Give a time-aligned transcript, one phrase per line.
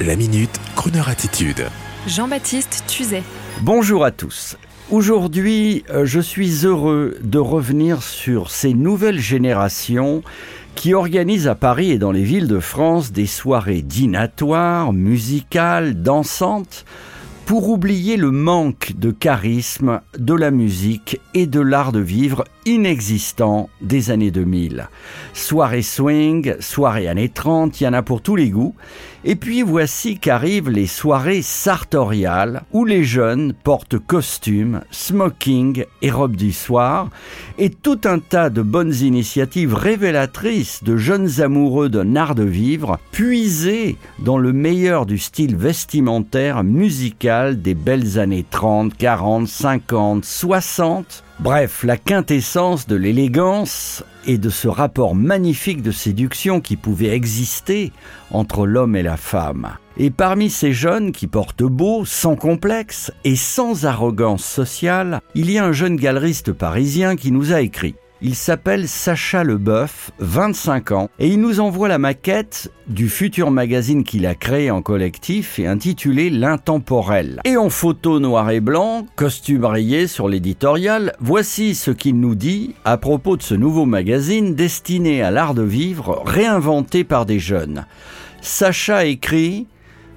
[0.00, 1.68] La minute, Kroneur attitude.
[2.08, 3.22] Jean-Baptiste Tuzet.
[3.60, 4.56] Bonjour à tous.
[4.90, 10.24] Aujourd'hui, euh, je suis heureux de revenir sur ces nouvelles générations
[10.74, 16.84] qui organisent à Paris et dans les villes de France des soirées dînatoires, musicales, dansantes,
[17.46, 23.68] pour oublier le manque de charisme de la musique et de l'art de vivre inexistant
[23.80, 24.88] des années 2000.
[25.32, 28.74] Soirée swing, soirée années 30, il y en a pour tous les goûts.
[29.26, 36.36] Et puis voici qu'arrivent les soirées sartoriales où les jeunes portent costumes, smoking et robes
[36.36, 37.08] du soir
[37.56, 42.98] et tout un tas de bonnes initiatives révélatrices de jeunes amoureux d'un art de vivre
[43.12, 51.24] puisés dans le meilleur du style vestimentaire musical des belles années 30, 40, 50, 60
[51.44, 57.92] Bref, la quintessence de l'élégance et de ce rapport magnifique de séduction qui pouvait exister
[58.30, 59.76] entre l'homme et la femme.
[59.98, 65.58] Et parmi ces jeunes qui portent beau, sans complexe et sans arrogance sociale, il y
[65.58, 71.10] a un jeune galeriste parisien qui nous a écrit il s'appelle Sacha Leboeuf, 25 ans,
[71.18, 75.66] et il nous envoie la maquette du futur magazine qu'il a créé en collectif et
[75.66, 77.40] intitulé L'Intemporel.
[77.44, 82.74] Et en photo noir et blanc, costume rayé sur l'éditorial, voici ce qu'il nous dit
[82.84, 87.84] à propos de ce nouveau magazine destiné à l'art de vivre réinventé par des jeunes.
[88.40, 89.66] Sacha écrit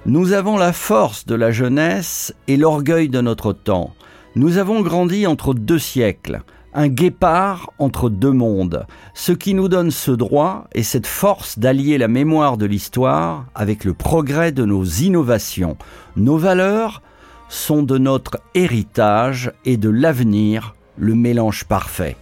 [0.06, 3.92] Nous avons la force de la jeunesse et l'orgueil de notre temps.
[4.36, 6.42] Nous avons grandi entre deux siècles
[6.78, 11.98] un guépard entre deux mondes, ce qui nous donne ce droit et cette force d'allier
[11.98, 15.76] la mémoire de l'histoire avec le progrès de nos innovations.
[16.14, 17.02] Nos valeurs
[17.48, 22.16] sont de notre héritage et de l'avenir le mélange parfait.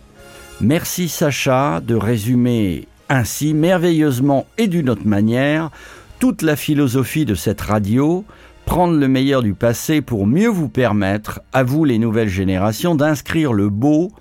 [0.63, 5.71] Merci Sacha de résumer ainsi merveilleusement et d'une autre manière
[6.19, 8.25] toute la philosophie de cette radio,
[8.65, 13.53] prendre le meilleur du passé pour mieux vous permettre, à vous les nouvelles générations, d'inscrire
[13.53, 14.13] le beau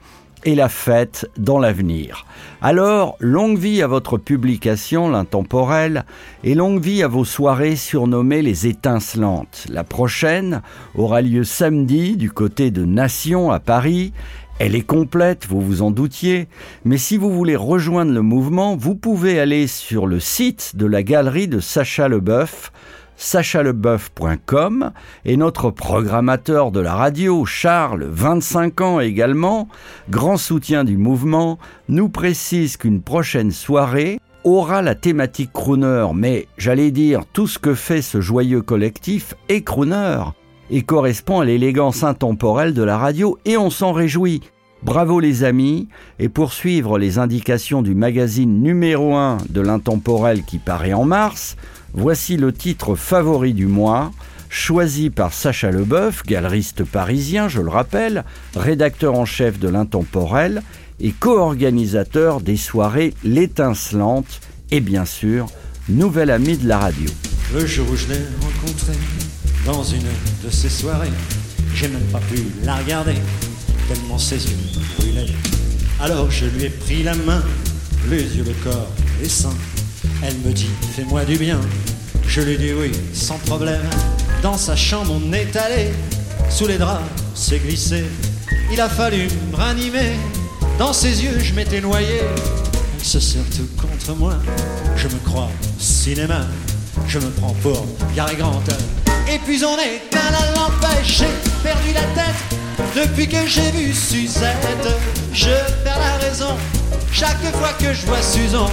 [0.46, 2.26] et la fête dans l'avenir.
[2.62, 6.06] Alors, longue vie à votre publication, l'intemporel,
[6.44, 9.66] et longue vie à vos soirées surnommées les étincelantes.
[9.70, 10.62] La prochaine
[10.96, 14.14] aura lieu samedi du côté de Nation à Paris.
[14.58, 16.48] Elle est complète, vous vous en doutiez,
[16.86, 21.04] mais si vous voulez rejoindre le mouvement, vous pouvez aller sur le site de la
[21.04, 22.72] galerie de Sacha Leboeuf,
[23.18, 24.92] sachaleboeuf.com
[25.26, 29.68] et notre programmateur de la radio, Charles, 25 ans également,
[30.10, 31.58] grand soutien du mouvement,
[31.90, 37.74] nous précise qu'une prochaine soirée aura la thématique crooner, mais j'allais dire tout ce que
[37.74, 40.20] fait ce joyeux collectif est crooner
[40.70, 44.42] et correspond à l'élégance intemporelle de la radio et on s'en réjouit.
[44.84, 45.88] Bravo les amis,
[46.20, 51.56] et pour suivre les indications du magazine numéro 1 de l'intemporel qui paraît en mars,
[51.98, 54.12] Voici le titre favori du mois,
[54.50, 60.62] choisi par Sacha Leboeuf, galeriste parisien, je le rappelle, rédacteur en chef de l'Intemporel
[61.00, 64.42] et co-organisateur des soirées L'étincelante
[64.72, 65.48] et bien sûr,
[65.88, 67.10] nouvel ami de la radio.
[67.54, 68.92] Le jour où je l'ai rencontré
[69.66, 70.02] dans une
[70.44, 71.08] de ces soirées,
[71.74, 73.16] j'ai même pas pu la regarder,
[73.88, 74.58] tellement ses yeux
[75.00, 75.32] brûlaient.
[76.02, 77.42] Alors je lui ai pris la main,
[78.10, 78.92] les yeux, le corps,
[79.22, 79.56] les seins
[80.24, 81.60] elle me dit, fais-moi du bien.
[82.28, 83.82] Je lui dis oui, sans problème.
[84.42, 85.92] Dans sa chambre, on est allé.
[86.50, 87.04] Sous les draps,
[87.34, 88.04] c'est glissé.
[88.72, 90.14] Il a fallu me ranimer.
[90.78, 92.22] Dans ses yeux, je m'étais noyé.
[92.98, 94.36] Elle se serre tout contre moi.
[94.96, 95.50] Je me crois
[95.80, 96.42] cinéma.
[97.08, 98.64] Je me prends pour Gary Grant.
[99.32, 101.20] Et puis on est à la l'empêche.
[101.20, 104.88] J'ai perdu la tête depuis que j'ai vu Suzette.
[105.34, 105.50] Je
[105.84, 106.56] perds la raison
[107.12, 108.72] chaque fois que je vois Suzanne.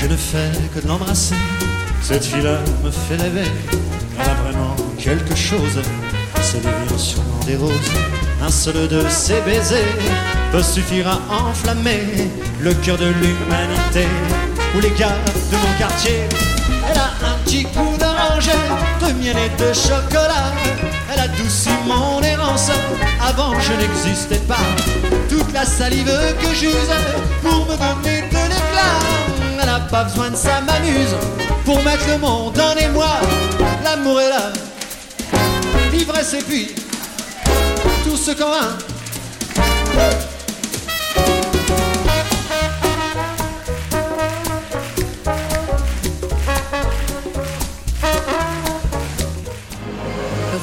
[0.00, 1.34] Je ne fais que de l'embrasser.
[2.00, 3.46] Cette fille-là me fait rêver.
[4.18, 5.78] Elle a vraiment quelque chose.
[6.40, 7.92] C'est des sûrement des roses.
[8.42, 9.84] Un seul de ses baisers
[10.52, 12.30] peut suffire à enflammer
[12.62, 14.08] le cœur de l'humanité.
[14.74, 15.18] Ou les gars
[15.52, 16.20] de mon quartier.
[16.90, 18.48] Elle a un petit coup d'orange,
[19.02, 20.50] de miel et de chocolat.
[21.12, 22.70] Elle a douci mon errance.
[23.22, 24.64] Avant je n'existais pas.
[25.28, 26.10] Toute la salive
[26.40, 26.90] que j'use
[27.42, 27.76] pour me
[29.90, 31.16] pas besoin de ça m'amuse
[31.64, 33.20] pour mettre le monde en émoi.
[33.82, 34.52] L'amour est là,
[35.92, 36.68] l'ivresse et puis
[38.04, 38.78] tout ce qu'on a.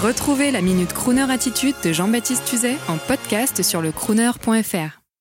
[0.03, 4.96] Retrouvez la Minute Crooner Attitude de Jean-Baptiste Tuzet en podcast sur le crooner.fr.